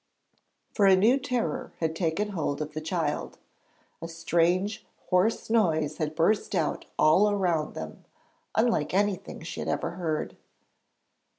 For 0.73 0.87
a 0.87 0.95
new 0.95 1.19
terror 1.19 1.73
had 1.79 1.95
taken 1.95 2.29
hold 2.29 2.59
of 2.59 2.73
the 2.73 2.81
child. 2.81 3.37
A 4.01 4.07
strange 4.07 4.83
hoarse 5.11 5.47
noise 5.47 5.97
had 5.97 6.15
burst 6.15 6.55
out 6.55 6.85
all 6.97 7.31
round 7.35 7.75
them, 7.75 8.03
unlike 8.55 8.95
anything 8.95 9.43
she 9.43 9.59
had 9.59 9.69
ever 9.69 9.91
heard. 9.91 10.35